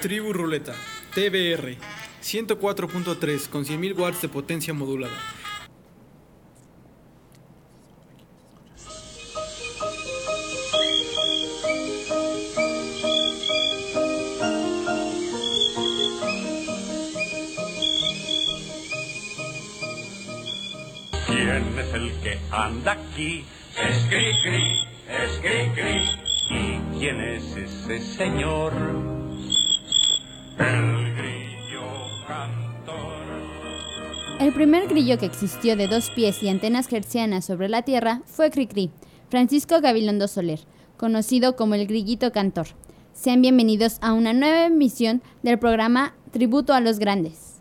Tribu 0.00 0.32
Ruleta, 0.32 0.74
TBR, 1.14 1.76
104.3 2.22 3.48
con 3.48 3.64
100.000 3.64 3.98
watts 3.98 4.22
de 4.22 4.28
potencia 4.28 4.74
modulada. 4.74 5.16
Ese 27.64 27.98
señor? 28.00 28.72
El 30.58 31.14
grillo 31.14 31.82
cantor. 32.28 33.24
El 34.38 34.52
primer 34.52 34.86
grillo 34.86 35.18
que 35.18 35.26
existió 35.26 35.74
de 35.76 35.88
dos 35.88 36.10
pies 36.10 36.42
y 36.42 36.48
antenas 36.48 36.92
hercianas 36.92 37.46
sobre 37.46 37.68
la 37.68 37.82
Tierra 37.82 38.20
fue 38.26 38.50
Cricri, 38.50 38.90
Francisco 39.30 39.80
Gabilondo 39.80 40.28
Soler, 40.28 40.60
conocido 40.98 41.56
como 41.56 41.74
el 41.74 41.86
grillito 41.86 42.32
cantor. 42.32 42.66
Sean 43.14 43.40
bienvenidos 43.40 43.96
a 44.02 44.12
una 44.12 44.34
nueva 44.34 44.66
emisión 44.66 45.22
del 45.42 45.58
programa 45.58 46.14
Tributo 46.32 46.74
a 46.74 46.80
los 46.80 46.98
Grandes. 46.98 47.53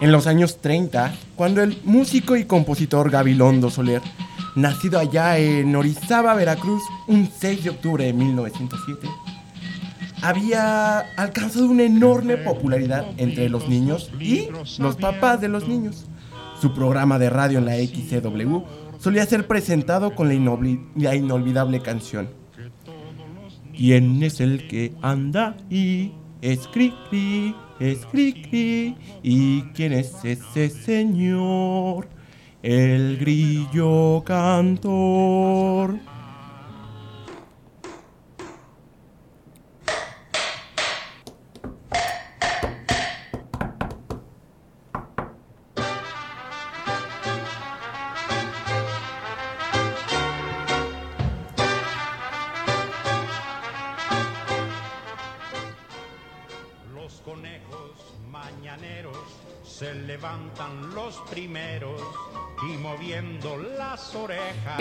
En 0.00 0.12
los 0.12 0.26
años 0.26 0.62
30, 0.62 1.14
cuando 1.36 1.62
el 1.62 1.78
músico 1.84 2.34
y 2.34 2.44
compositor 2.44 3.10
Gabilondo 3.10 3.68
Soler, 3.68 4.00
nacido 4.54 4.98
allá 4.98 5.36
en 5.36 5.76
Orizaba, 5.76 6.34
Veracruz, 6.34 6.82
un 7.06 7.28
6 7.30 7.64
de 7.64 7.70
octubre 7.70 8.04
de 8.06 8.14
1907, 8.14 9.06
había 10.22 11.00
alcanzado 11.16 11.66
una 11.66 11.82
enorme 11.82 12.38
popularidad 12.38 13.06
entre 13.18 13.50
los 13.50 13.68
niños 13.68 14.10
y 14.18 14.48
los 14.78 14.96
papás 14.96 15.42
de 15.42 15.48
los 15.48 15.68
niños. 15.68 16.06
Su 16.58 16.72
programa 16.72 17.18
de 17.18 17.28
radio 17.28 17.58
en 17.58 17.66
la 17.66 17.76
XCW 17.76 18.60
solía 18.98 19.26
ser 19.26 19.46
presentado 19.46 20.14
con 20.14 20.28
la, 20.28 20.34
inolvidable 21.14 21.80
canción. 21.80 22.30
¿Quién 23.76 24.22
es 24.22 24.40
el 24.40 24.66
que 24.66 24.94
anda 25.02 25.56
y 25.68 26.12
es 26.40 26.68
es 27.80 28.06
cri 28.06 28.32
cri? 28.32 28.94
¿Y 29.22 29.62
quién 29.74 29.92
es 29.92 30.24
ese 30.24 30.68
señor? 30.68 32.06
El 32.62 33.16
grillo 33.18 34.22
cantor. 34.24 35.98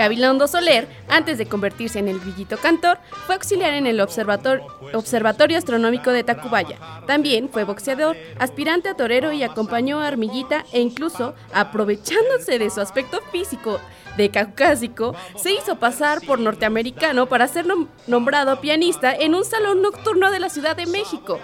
Gabilondo 0.03 0.47
Soler, 0.47 0.87
antes 1.09 1.37
de 1.37 1.45
convertirse 1.45 1.99
en 1.99 2.07
el 2.07 2.21
grillito 2.21 2.55
cantor, 2.57 2.99
fue 3.25 3.35
auxiliar 3.35 3.73
en 3.73 3.85
el 3.85 3.99
observator- 3.99 4.61
Observatorio 4.93 5.57
Astronómico 5.57 6.11
de 6.13 6.23
Tacubaya. 6.23 6.77
También 7.05 7.49
fue 7.49 7.65
boxeador, 7.65 8.15
aspirante 8.39 8.87
a 8.87 8.93
torero 8.95 9.33
y 9.33 9.43
acompañó 9.43 9.99
a 9.99 10.07
Armillita 10.07 10.63
e 10.71 10.79
incluso, 10.79 11.35
aprovechándose 11.53 12.57
de 12.59 12.69
su 12.69 12.79
aspecto 12.79 13.19
físico 13.33 13.81
de 14.15 14.29
caucásico, 14.31 15.15
se 15.35 15.51
hizo 15.51 15.75
pasar 15.75 16.21
por 16.25 16.39
norteamericano 16.39 17.25
para 17.27 17.49
ser 17.49 17.65
nom- 17.65 17.89
nombrado 18.07 18.61
pianista 18.61 19.13
en 19.13 19.35
un 19.35 19.43
salón 19.43 19.81
nocturno 19.81 20.31
de 20.31 20.39
la 20.39 20.47
Ciudad 20.49 20.77
de 20.77 20.85
México. 20.85 21.39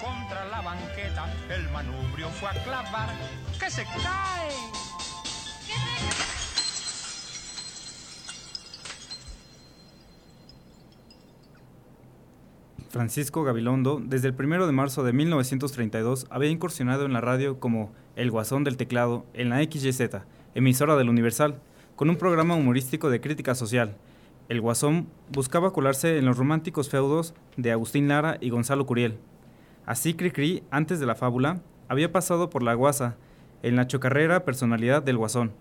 Contra 0.00 0.46
la 0.48 0.60
banqueta. 0.62 1.26
El 1.50 1.68
manubrio 1.70 2.28
fue 2.30 2.48
a 2.48 2.64
clavar. 2.64 3.10
Francisco 12.88 13.42
Gabilondo, 13.42 14.00
desde 14.02 14.28
el 14.28 14.34
1 14.38 14.66
de 14.66 14.72
marzo 14.72 15.02
de 15.02 15.12
1932, 15.12 16.26
había 16.30 16.50
incursionado 16.50 17.04
en 17.06 17.12
la 17.12 17.20
radio 17.20 17.58
como 17.58 17.92
El 18.16 18.30
Guasón 18.30 18.64
del 18.64 18.76
Teclado 18.76 19.26
en 19.34 19.50
la 19.50 19.62
XYZ, 19.62 20.00
emisora 20.54 20.96
del 20.96 21.08
Universal, 21.08 21.60
con 21.96 22.08
un 22.08 22.16
programa 22.16 22.54
humorístico 22.54 23.10
de 23.10 23.20
crítica 23.20 23.54
social. 23.54 23.96
El 24.48 24.60
Guasón 24.60 25.08
buscaba 25.32 25.72
colarse 25.72 26.18
en 26.18 26.24
los 26.24 26.38
románticos 26.38 26.88
feudos 26.88 27.34
de 27.56 27.72
Agustín 27.72 28.08
Lara 28.08 28.38
y 28.40 28.50
Gonzalo 28.50 28.86
Curiel. 28.86 29.18
Así 29.86 30.14
Cricri, 30.14 30.62
antes 30.70 31.00
de 31.00 31.06
la 31.06 31.14
fábula, 31.14 31.60
había 31.88 32.12
pasado 32.12 32.50
por 32.50 32.62
la 32.62 32.74
guasa, 32.74 33.16
en 33.62 33.76
la 33.76 33.86
chocarrera 33.86 34.44
personalidad 34.44 35.02
del 35.02 35.16
Guasón. 35.18 35.52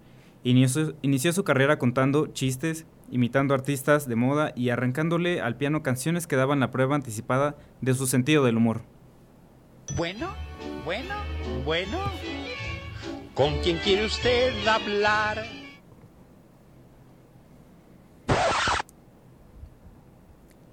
Inició, 0.43 0.93
inició 1.01 1.31
su 1.31 1.43
carrera 1.43 1.79
contando 1.79 2.27
chistes, 2.27 2.85
imitando 3.09 3.53
artistas 3.53 4.07
de 4.07 4.15
moda 4.15 4.51
y 4.55 4.69
arrancándole 4.69 5.39
al 5.41 5.55
piano 5.55 5.83
canciones 5.83 6.27
que 6.27 6.35
daban 6.35 6.59
la 6.59 6.71
prueba 6.71 6.95
anticipada 6.95 7.55
de 7.81 7.93
su 7.93 8.07
sentido 8.07 8.43
del 8.43 8.57
humor. 8.57 8.81
Bueno, 9.95 10.29
bueno, 10.85 11.15
bueno. 11.65 11.97
¿Con 13.35 13.57
quién 13.63 13.77
quiere 13.77 14.05
usted 14.05 14.51
hablar? 14.67 15.43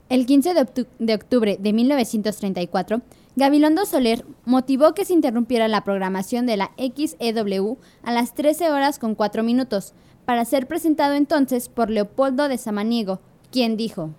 El 0.08 0.26
15 0.26 0.54
de, 0.54 0.60
octu- 0.60 0.86
de 0.98 1.14
octubre 1.14 1.56
de 1.60 1.72
1934, 1.72 3.00
Gabilondo 3.40 3.86
Soler 3.86 4.26
motivó 4.44 4.92
que 4.92 5.06
se 5.06 5.14
interrumpiera 5.14 5.66
la 5.66 5.82
programación 5.82 6.44
de 6.44 6.58
la 6.58 6.72
XEW 6.76 7.78
a 8.02 8.12
las 8.12 8.34
13 8.34 8.70
horas 8.70 8.98
con 8.98 9.14
4 9.14 9.42
minutos, 9.42 9.94
para 10.26 10.44
ser 10.44 10.66
presentado 10.66 11.14
entonces 11.14 11.70
por 11.70 11.88
Leopoldo 11.88 12.48
de 12.48 12.58
Samaniego, 12.58 13.22
quien 13.50 13.78
dijo, 13.78 14.10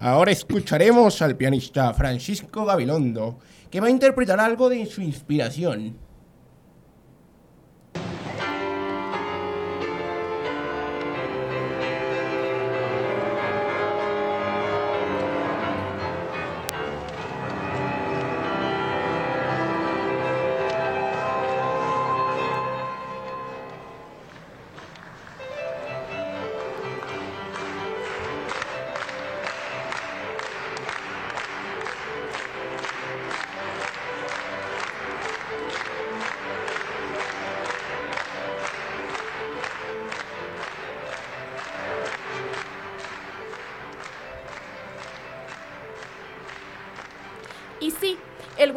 Ahora 0.00 0.32
escucharemos 0.32 1.20
al 1.20 1.36
pianista 1.36 1.92
Francisco 1.92 2.64
Gabilondo, 2.64 3.38
que 3.70 3.82
va 3.82 3.88
a 3.88 3.90
interpretar 3.90 4.40
algo 4.40 4.70
de 4.70 4.86
su 4.86 5.02
inspiración. 5.02 5.98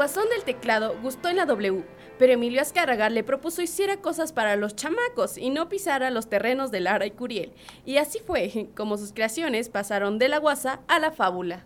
Guasón 0.06 0.30
del 0.30 0.44
teclado 0.44 0.96
gustó 1.02 1.30
en 1.30 1.38
la 1.38 1.48
W, 1.48 1.84
pero 2.20 2.34
Emilio 2.34 2.62
Azcárraga 2.62 3.10
le 3.10 3.24
propuso 3.24 3.64
hiciera 3.64 4.02
cosas 4.02 4.34
para 4.34 4.56
los 4.56 4.76
chamacos 4.76 5.36
y 5.36 5.50
no 5.50 5.68
pisara 5.68 6.12
los 6.12 6.30
terrenos 6.30 6.70
de 6.70 6.80
Lara 6.80 7.08
y 7.08 7.12
Curiel. 7.12 7.54
Y 7.88 7.98
así 7.98 8.20
fue 8.20 8.68
como 8.76 9.00
sus 9.00 9.14
creaciones 9.14 9.70
pasaron 9.70 10.20
de 10.20 10.28
la 10.28 10.38
guasa 10.38 10.82
a 10.88 11.00
la 11.00 11.12
fábula. 11.12 11.66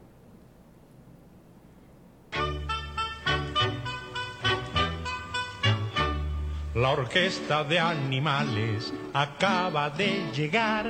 La 6.80 6.92
orquesta 6.92 7.66
de 7.66 7.78
animales 7.78 8.94
acaba 9.14 9.90
de 9.90 10.32
llegar, 10.34 10.86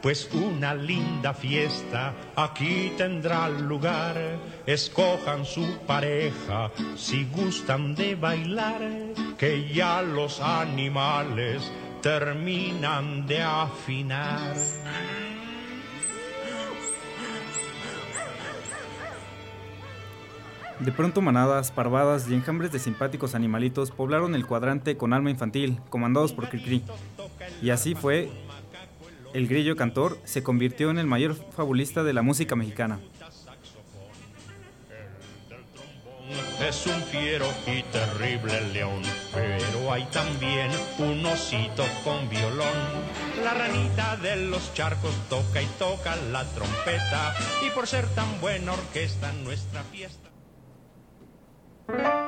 pues 0.00 0.28
una 0.32 0.72
linda 0.72 1.34
fiesta 1.34 2.14
aquí 2.36 2.92
tendrá 2.96 3.48
lugar. 3.48 4.16
Escojan 4.66 5.44
su 5.44 5.78
pareja 5.84 6.70
si 6.94 7.24
gustan 7.24 7.92
de 7.96 8.14
bailar, 8.14 8.82
que 9.36 9.68
ya 9.68 10.00
los 10.00 10.40
animales 10.40 11.72
terminan 12.00 13.26
de 13.26 13.42
afinar. 13.42 14.54
De 20.84 20.90
pronto 20.90 21.20
manadas, 21.20 21.70
parvadas 21.70 22.28
y 22.28 22.34
enjambres 22.34 22.72
de 22.72 22.80
simpáticos 22.80 23.36
animalitos 23.36 23.92
poblaron 23.92 24.34
el 24.34 24.44
cuadrante 24.44 24.96
con 24.96 25.12
alma 25.12 25.30
infantil, 25.30 25.78
comandados 25.90 26.32
por 26.32 26.48
Cricri. 26.48 26.82
Y 27.62 27.70
así 27.70 27.94
fue, 27.94 28.32
el 29.32 29.46
grillo 29.46 29.76
cantor 29.76 30.18
se 30.24 30.42
convirtió 30.42 30.90
en 30.90 30.98
el 30.98 31.06
mayor 31.06 31.36
fabulista 31.54 32.02
de 32.02 32.12
la 32.12 32.22
música 32.22 32.56
mexicana. 32.56 32.98
Es 36.68 36.84
un 36.88 37.00
fiero 37.04 37.46
y 37.68 37.84
terrible 37.84 38.60
león, 38.72 39.02
pero 39.32 39.92
hay 39.92 40.04
también 40.06 40.70
un 40.98 41.24
osito 41.26 41.84
con 42.02 42.28
violón. 42.28 42.66
La 43.44 43.54
ranita 43.54 44.16
de 44.16 44.34
los 44.48 44.74
charcos 44.74 45.14
toca 45.28 45.62
y 45.62 45.66
toca 45.78 46.16
la 46.32 46.44
trompeta, 46.44 47.34
y 47.64 47.70
por 47.70 47.86
ser 47.86 48.04
tan 48.16 48.40
buena 48.40 48.72
orquesta 48.72 49.32
nuestra 49.44 49.84
fiesta. 49.84 50.31
Al 51.88 52.21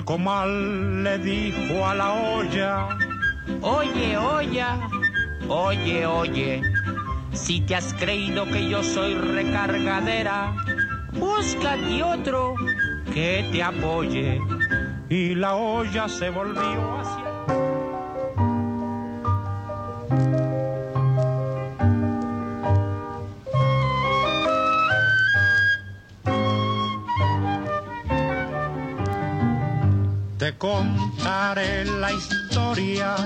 El 0.00 0.06
comal 0.06 1.04
le 1.04 1.18
dijo 1.18 1.86
a 1.86 1.94
la 1.94 2.10
olla, 2.12 2.88
Oye, 3.60 4.16
oye, 4.16 4.64
oye, 5.46 6.06
oye, 6.06 6.62
si 7.34 7.60
te 7.60 7.76
has 7.76 7.92
creído 7.92 8.46
que 8.46 8.66
yo 8.66 8.82
soy 8.82 9.12
recargadera, 9.12 10.54
búscate 11.12 12.02
otro 12.02 12.54
que 13.12 13.46
te 13.52 13.62
apoye. 13.62 14.40
y 15.10 15.34
la 15.34 15.56
olla 15.56 16.08
se 16.08 16.30
volvió 16.30 16.99
historia 32.12 33.16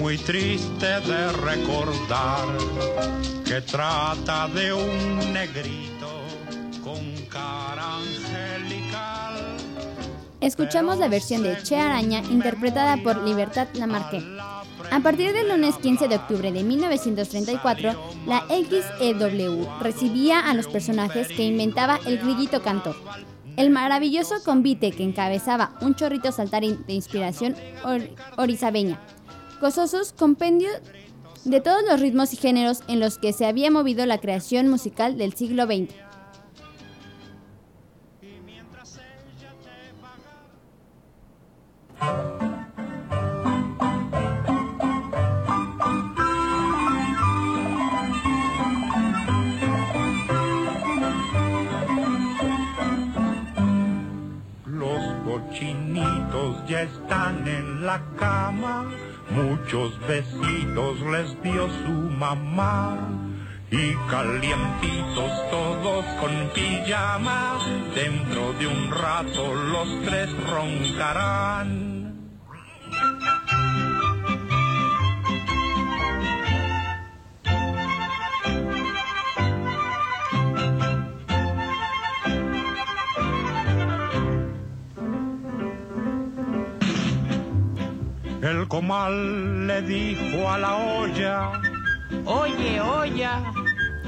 muy 0.00 0.18
triste 0.18 0.86
de 0.86 1.32
recordar 1.32 2.46
que 3.44 3.60
trata 3.60 4.48
de 4.48 4.72
un 4.72 5.32
negrito 5.32 6.08
con 6.82 7.00
cara 7.28 7.96
angelical. 7.96 9.34
Escuchamos 10.40 10.98
la 10.98 11.08
versión 11.08 11.42
de 11.42 11.56
Che 11.62 11.76
Araña 11.76 12.20
interpretada 12.30 12.96
por 13.02 13.22
Libertad 13.22 13.68
Lamarque. 13.74 14.22
A 14.90 15.00
partir 15.00 15.32
del 15.32 15.48
lunes 15.48 15.76
15 15.76 16.08
de 16.08 16.16
octubre 16.16 16.52
de 16.52 16.62
1934, 16.64 17.94
la 18.26 18.44
XEW 18.48 19.68
recibía 19.80 20.40
a 20.40 20.54
los 20.54 20.66
personajes 20.66 21.28
que 21.28 21.44
inventaba 21.44 21.98
el 22.04 22.18
grillito 22.18 22.62
cantor. 22.62 22.96
El 23.56 23.70
maravilloso 23.70 24.36
convite 24.44 24.92
que 24.92 25.02
encabezaba 25.02 25.72
un 25.80 25.94
chorrito 25.94 26.32
saltarín 26.32 26.84
de 26.86 26.94
inspiración 26.94 27.54
or- 27.84 28.08
orizabeña. 28.36 28.98
Gozosos 29.60 30.12
compendio 30.12 30.70
de 31.44 31.60
todos 31.60 31.82
los 31.88 32.00
ritmos 32.00 32.32
y 32.32 32.36
géneros 32.36 32.80
en 32.88 33.00
los 33.00 33.18
que 33.18 33.32
se 33.32 33.46
había 33.46 33.70
movido 33.70 34.06
la 34.06 34.18
creación 34.18 34.68
musical 34.68 35.18
del 35.18 35.34
siglo 35.34 35.66
XX. 35.66 35.92
Cochinitos 55.32 56.56
ya 56.68 56.82
están 56.82 57.46
en 57.48 57.86
la 57.86 58.02
cama, 58.18 58.90
muchos 59.30 59.98
besitos 60.06 61.00
les 61.12 61.42
dio 61.42 61.68
su 61.84 61.92
mamá. 61.92 62.98
Y 63.70 63.94
calientitos 64.10 65.32
todos 65.50 66.04
con 66.20 66.30
pijama, 66.54 67.58
dentro 67.94 68.52
de 68.58 68.66
un 68.66 68.90
rato 68.90 69.54
los 69.54 69.88
tres 70.04 70.28
roncarán. 70.50 72.01
El 88.62 88.68
comal 88.68 89.66
le 89.66 89.82
dijo 89.82 90.48
a 90.48 90.56
la 90.56 90.76
olla, 90.76 91.50
Oye, 92.24 92.80
oye, 92.80 93.28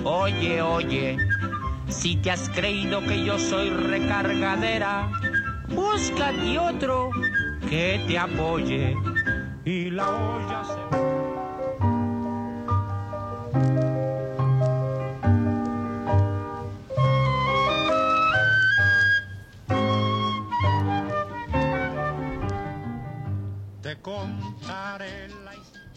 oye, 0.05 0.63
oye, 0.63 1.17
si 1.89 2.15
te 2.15 2.31
has 2.31 2.49
creído 2.51 3.01
que 3.01 3.25
yo 3.25 3.37
soy 3.37 3.71
recargadera, 3.71 5.11
búscate 5.71 6.57
otro 6.57 7.11
que 7.69 8.01
te 8.07 8.17
apoye. 8.17 8.97
y 9.65 9.91
la 9.91 10.09
olla 10.09 10.63
se... 10.65 11.04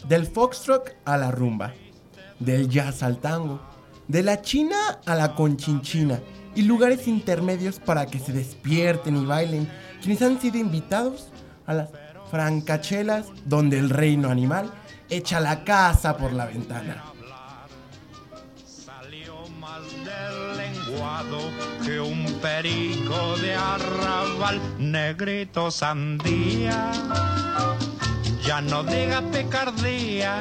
Del 0.07 0.25
foxtrot 0.25 0.95
a 1.05 1.17
la 1.17 1.31
rumba, 1.31 1.73
del 2.39 2.69
jazz 2.69 3.03
al 3.03 3.17
tango, 3.17 3.59
de 4.07 4.23
la 4.23 4.41
china 4.41 4.99
a 5.05 5.15
la 5.15 5.35
conchinchina 5.35 6.21
y 6.55 6.61
lugares 6.61 7.07
intermedios 7.07 7.79
para 7.79 8.05
que 8.05 8.19
se 8.19 8.31
despierten 8.31 9.17
y 9.17 9.25
bailen 9.25 9.69
quienes 10.01 10.21
han 10.21 10.39
sido 10.39 10.57
invitados 10.57 11.27
a 11.65 11.73
las 11.73 11.89
francachelas 12.31 13.27
donde 13.45 13.79
el 13.79 13.89
reino 13.89 14.29
animal 14.29 14.71
echa 15.09 15.39
la 15.39 15.63
casa 15.63 16.17
por 16.17 16.33
la 16.33 16.45
ventana. 16.45 17.03
Salió 18.65 19.35
del 20.05 21.85
que 21.85 21.99
un 21.99 22.25
perico 22.41 23.35
de 23.41 23.55
arrabal, 23.55 24.61
negrito 24.79 25.69
sandía 25.69 26.91
ya 28.47 28.61
no 28.61 28.81
digas 28.81 29.23
picardía, 29.23 30.39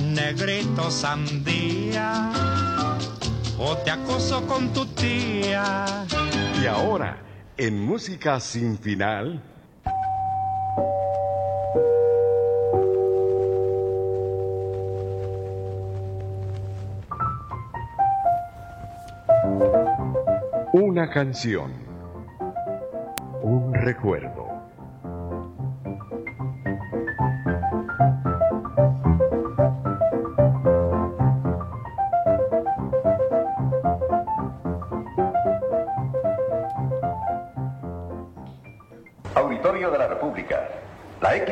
negrito 0.00 0.90
sandía, 0.90 2.32
o 3.56 3.76
te 3.76 3.92
acoso 3.92 4.44
con 4.48 4.72
tu 4.72 4.84
tía. 4.86 6.04
Y 6.60 6.66
ahora, 6.66 7.18
en 7.56 7.80
música 7.80 8.40
sin 8.40 8.76
final. 8.78 9.40
Una 20.72 21.08
canción, 21.10 21.70
un 23.42 23.72
recuerdo. 23.72 24.45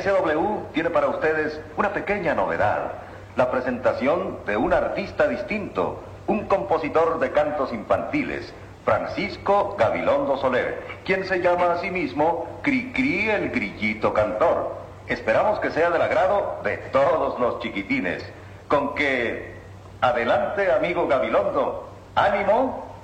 XW 0.04 0.73
tiene 0.75 0.90
para 0.90 1.08
ustedes 1.08 1.58
una 1.76 1.92
pequeña 1.92 2.34
novedad. 2.34 2.92
La 3.37 3.50
presentación 3.50 4.38
de 4.46 4.56
un 4.56 4.73
artista 4.75 5.26
distinto, 5.26 6.02
un 6.26 6.46
compositor 6.46 7.18
de 7.18 7.32
cantos 7.32 7.73
infantiles, 7.73 8.52
Francisco 8.84 9.76
Gabilondo 9.78 10.37
Soler, 10.37 10.82
quien 11.06 11.25
se 11.25 11.40
llama 11.40 11.73
a 11.73 11.78
sí 11.80 11.90
mismo 11.90 12.61
Cricri 12.62 13.30
el 13.30 13.50
Grillito 13.50 14.12
Cantor. 14.12 14.76
Esperamos 15.08 15.58
que 15.61 15.70
sea 15.70 15.90
del 15.90 16.02
agrado 16.02 16.58
de 16.62 16.76
todos 16.92 17.40
los 17.40 17.61
chiquitines. 17.61 18.23
Con 18.68 18.94
que, 18.94 19.54
adelante 20.02 20.70
amigo 20.70 21.08
Gabilondo, 21.08 21.88
ánimo 22.14 22.94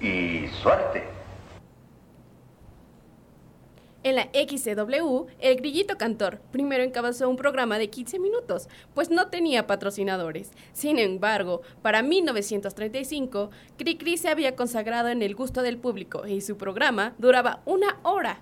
y 0.00 0.48
suerte. 0.62 1.19
En 4.02 4.16
la 4.16 4.30
XCW, 4.32 5.26
el 5.40 5.56
Grillito 5.56 5.98
Cantor 5.98 6.40
primero 6.52 6.82
encabezó 6.82 7.28
un 7.28 7.36
programa 7.36 7.78
de 7.78 7.90
15 7.90 8.18
minutos, 8.18 8.66
pues 8.94 9.10
no 9.10 9.28
tenía 9.28 9.66
patrocinadores. 9.66 10.52
Sin 10.72 10.98
embargo, 10.98 11.60
para 11.82 12.00
1935, 12.02 13.50
Cricri 13.76 14.16
se 14.16 14.30
había 14.30 14.56
consagrado 14.56 15.10
en 15.10 15.20
el 15.20 15.34
gusto 15.34 15.60
del 15.60 15.76
público 15.76 16.26
y 16.26 16.40
su 16.40 16.56
programa 16.56 17.14
duraba 17.18 17.60
una 17.66 18.00
hora. 18.02 18.40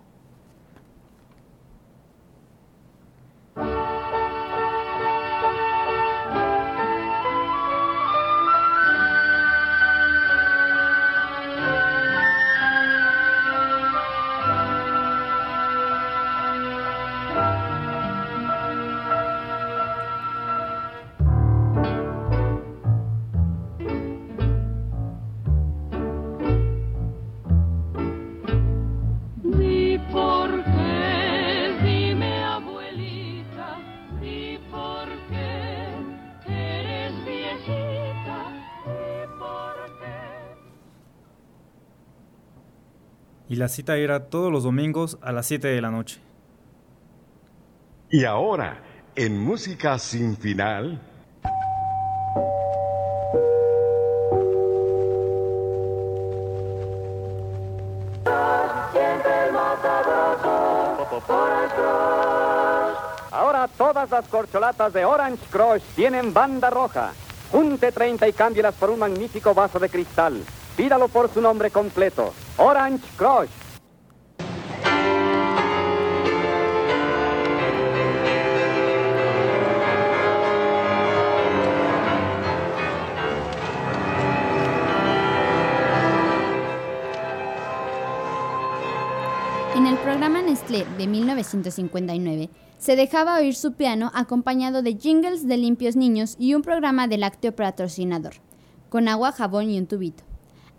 Y 43.48 43.56
la 43.56 43.68
cita 43.68 43.96
era 43.96 44.26
todos 44.26 44.52
los 44.52 44.64
domingos 44.64 45.18
a 45.22 45.32
las 45.32 45.46
7 45.46 45.68
de 45.68 45.80
la 45.80 45.90
noche. 45.90 46.20
Y 48.10 48.24
ahora, 48.24 48.82
en 49.16 49.38
Música 49.38 49.98
sin 49.98 50.36
final, 50.36 51.00
Ahora 63.30 63.68
todas 63.76 64.10
las 64.10 64.26
corcholatas 64.28 64.92
de 64.92 65.04
Orange 65.04 65.44
Crush 65.50 65.82
tienen 65.96 66.34
banda 66.34 66.70
roja. 66.70 67.12
Junte 67.50 67.92
30 67.92 68.28
y 68.28 68.32
cámbielas 68.32 68.74
por 68.74 68.90
un 68.90 68.98
magnífico 68.98 69.54
vaso 69.54 69.78
de 69.78 69.88
cristal. 69.88 70.42
Pídalo 70.76 71.08
por 71.08 71.32
su 71.32 71.40
nombre 71.40 71.70
completo. 71.70 72.34
Orange 72.60 73.04
Crush. 73.16 73.48
En 89.76 89.86
el 89.86 89.96
programa 89.98 90.42
Nestlé 90.42 90.84
de 90.98 91.06
1959 91.06 92.50
se 92.78 92.96
dejaba 92.96 93.36
oír 93.36 93.54
su 93.54 93.74
piano 93.74 94.10
acompañado 94.12 94.82
de 94.82 94.96
jingles 94.96 95.46
de 95.46 95.56
limpios 95.58 95.94
niños 95.94 96.34
y 96.40 96.54
un 96.54 96.62
programa 96.62 97.06
de 97.06 97.18
lácteo 97.18 97.54
patrocinador, 97.54 98.34
con 98.88 99.06
agua, 99.06 99.30
jabón 99.30 99.70
y 99.70 99.78
un 99.78 99.86
tubito. 99.86 100.27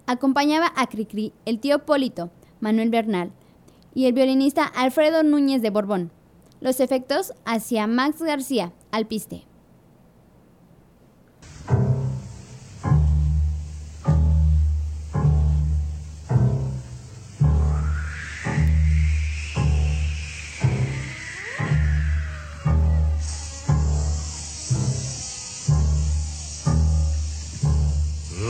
Acompañaba 0.10 0.74
a 0.76 0.88
Cricri 0.88 1.34
el 1.46 1.60
tío 1.60 1.86
Polito, 1.86 2.32
Manuel 2.62 2.90
Bernal, 2.90 3.32
y 3.94 4.08
el 4.08 4.14
violinista 4.14 4.66
Alfredo 4.66 5.22
Núñez 5.22 5.62
de 5.62 5.70
Borbón. 5.70 6.12
Los 6.62 6.80
efectos 6.80 7.32
hacia 7.46 7.86
Max 7.86 8.20
García, 8.20 8.74
al 8.92 9.06
piste. 9.06 9.46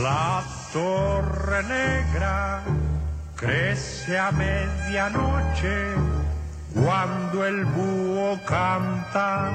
La 0.02 0.42
negra 1.62 2.62
crece 3.36 4.18
a 4.18 4.30
medianoche 4.32 5.94
cuando 6.74 7.46
el 7.46 7.64
búho 7.64 8.38
canta. 8.46 9.50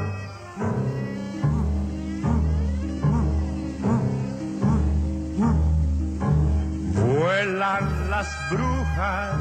Vuelan 6.93 8.09
las 8.09 8.27
brujas 8.49 9.37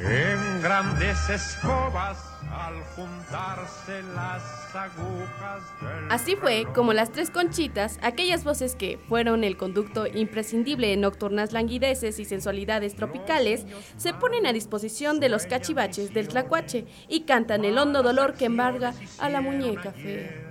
en 0.00 0.62
grandes 0.62 1.28
escobas 1.28 2.18
al 2.50 2.74
juntarse 2.94 4.02
las 4.14 4.74
agujas 4.74 5.62
del 5.80 6.12
Así 6.12 6.36
fue 6.36 6.66
como 6.74 6.92
las 6.92 7.10
tres 7.10 7.30
conchitas, 7.30 7.98
aquellas 8.02 8.44
voces 8.44 8.76
que 8.76 8.98
fueron 9.08 9.42
el 9.44 9.56
conducto 9.56 10.06
imprescindible 10.06 10.92
en 10.92 11.00
nocturnas 11.00 11.52
languideces 11.52 12.18
y 12.18 12.24
sensualidades 12.24 12.94
tropicales, 12.94 13.66
se 13.96 14.14
ponen 14.14 14.46
a 14.46 14.52
disposición 14.52 15.20
de 15.20 15.28
los 15.28 15.46
cachivaches 15.46 16.14
del 16.14 16.28
tlacuache 16.28 16.86
y 17.08 17.22
cantan 17.22 17.64
el 17.64 17.76
hondo 17.76 18.02
dolor 18.02 18.34
que 18.34 18.44
embarga 18.46 18.94
a 19.18 19.28
la 19.28 19.40
muñeca 19.40 19.92
fea. 19.92 20.44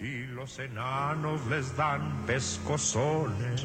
y 0.00 0.26
los 0.26 0.58
enanos 0.58 1.46
les 1.46 1.76
dan 1.76 2.26
pescozones. 2.26 3.64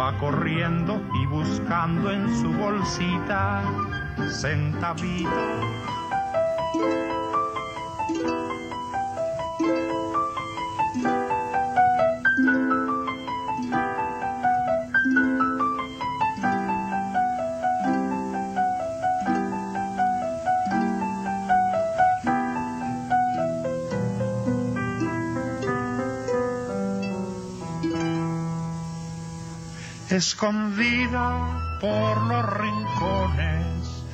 va 0.00 0.16
corriendo 0.16 1.02
y 1.12 1.26
buscando 1.26 2.10
en 2.10 2.26
su 2.40 2.50
bolsita 2.54 3.62
centavitos. 4.30 5.79
Escondida 30.20 31.78
por 31.80 32.20
los 32.28 32.44
rincones, 32.58 34.04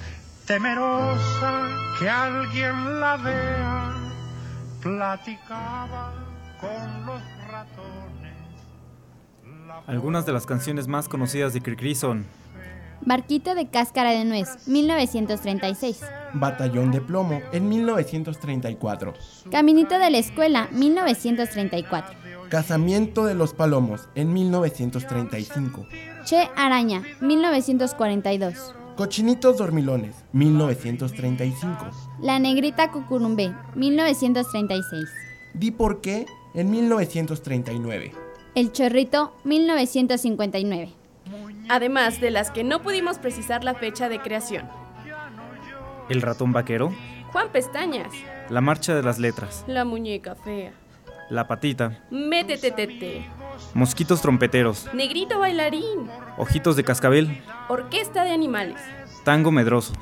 temerosa 0.47 1.69
que 1.99 2.09
alguien 2.09 3.01
la 3.01 3.17
vea, 3.17 3.93
platicaba 4.81 6.15
con 6.61 7.07
los 7.07 7.21
ratones. 7.51 8.37
Algunas 9.89 10.25
de 10.27 10.33
las 10.33 10.47
canciones 10.47 10.87
más 10.87 11.09
conocidas 11.09 11.53
de 11.53 11.61
Cricri 11.61 11.97
son 11.97 12.25
Barquito 13.03 13.55
de 13.55 13.69
cáscara 13.69 14.11
de 14.11 14.25
nuez, 14.25 14.67
1936. 14.67 16.00
Batallón 16.35 16.91
de 16.91 17.00
plomo 17.00 17.41
en 17.53 17.69
1934. 17.69 19.15
Caminito 19.50 19.99
de 19.99 20.11
la 20.11 20.19
escuela, 20.19 20.69
1934. 20.73 22.17
Casamiento 22.49 23.25
de 23.25 23.35
los 23.35 23.55
palomos 23.55 24.09
en 24.15 24.33
1935. 24.33 25.87
Che 26.25 26.49
Araña, 26.57 27.03
1942. 27.21 28.75
Cochinitos 28.97 29.59
dormilones, 29.59 30.15
1935. 30.33 31.91
La 32.23 32.38
negrita 32.38 32.91
cucurumbé, 32.91 33.53
1936. 33.75 35.09
Di 35.55 35.71
por 35.71 36.00
qué 36.00 36.26
en 36.55 36.71
1939. 36.71 38.12
El 38.55 38.73
chorrito, 38.73 39.35
1959. 39.45 41.06
Además 41.68 42.21
de 42.21 42.30
las 42.30 42.50
que 42.50 42.64
no 42.64 42.83
pudimos 42.83 43.18
precisar 43.18 43.64
la 43.64 43.75
fecha 43.75 44.09
de 44.09 44.21
creación. 44.21 44.68
El 46.09 46.23
ratón 46.23 46.52
vaquero, 46.52 46.92
Juan 47.33 47.49
Pestañas, 47.50 48.12
La 48.49 48.61
marcha 48.61 48.95
de 48.95 49.02
las 49.02 49.18
letras, 49.18 49.64
La 49.66 49.85
muñeca 49.85 50.37
fea, 50.37 50.73
La 51.30 51.49
patita, 51.49 51.99
Métete 52.11 52.71
tete, 52.71 53.26
Mosquitos 53.75 54.23
trompeteros, 54.23 54.88
Negrito 54.95 55.38
bailarín, 55.40 56.09
Ojitos 56.38 56.76
de 56.76 56.85
cascabel, 56.85 57.42
Orquesta 57.68 58.23
de 58.25 58.30
animales, 58.30 58.80
Tango 59.25 59.50
medroso. 59.50 59.92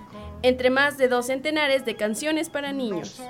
entre 0.43 0.69
más 0.69 0.99
de 0.99 1.09
dos 1.09 1.27
centenares 1.29 1.87
de 1.87 1.97
canciones 1.97 2.51
para 2.51 2.73
niños. 2.73 3.23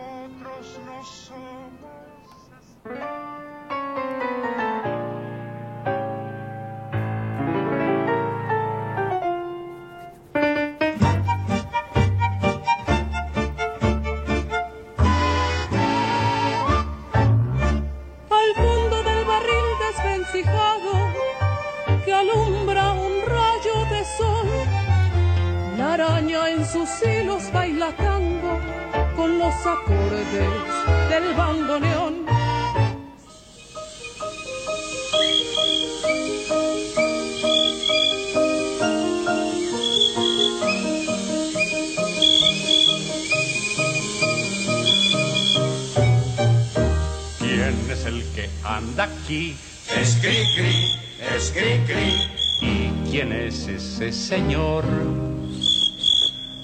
Es 48.05 48.07
el 48.07 48.23
que 48.35 48.49
anda 48.65 49.05
aquí? 49.05 49.57
Es 49.97 50.17
Cricri, 50.21 50.95
es 51.35 51.53
Cricri. 51.53 52.29
¿Y 52.61 53.11
quién 53.11 53.33
es 53.33 53.67
ese 53.67 54.13
señor? 54.13 54.85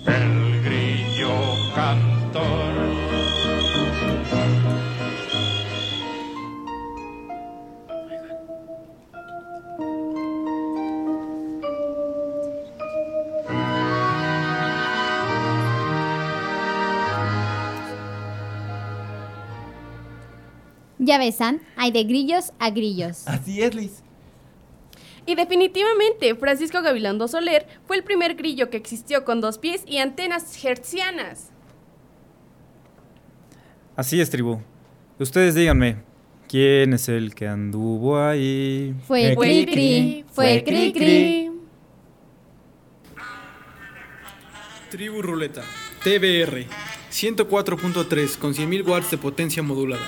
El 0.06 0.29
Ya 21.10 21.18
besan, 21.18 21.60
hay 21.74 21.90
de 21.90 22.04
grillos 22.04 22.52
a 22.60 22.70
grillos. 22.70 23.26
Así 23.26 23.60
es, 23.60 23.74
Liz. 23.74 24.04
Y 25.26 25.34
definitivamente, 25.34 26.36
Francisco 26.36 26.82
Gabilondo 26.82 27.26
Soler 27.26 27.66
fue 27.84 27.96
el 27.96 28.04
primer 28.04 28.36
grillo 28.36 28.70
que 28.70 28.76
existió 28.76 29.24
con 29.24 29.40
dos 29.40 29.58
pies 29.58 29.82
y 29.88 29.98
antenas 29.98 30.64
hertzianas. 30.64 31.50
Así 33.96 34.20
es, 34.20 34.30
tribu. 34.30 34.60
Ustedes 35.18 35.56
díganme, 35.56 35.96
¿quién 36.46 36.92
es 36.92 37.08
el 37.08 37.34
que 37.34 37.48
anduvo 37.48 38.16
ahí? 38.16 38.94
Fue 39.08 39.34
cri 39.36 39.66
cri, 39.66 40.24
fue 40.32 40.62
cri 40.62 40.92
cri. 40.92 41.50
Tribu 44.90 45.22
Ruleta, 45.22 45.62
TBR, 46.04 46.66
104.3 47.10 48.38
con 48.38 48.54
100.000 48.54 48.86
watts 48.86 49.10
de 49.10 49.18
potencia 49.18 49.60
modulada. 49.60 50.06